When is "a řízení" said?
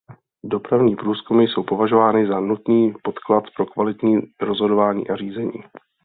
5.09-5.51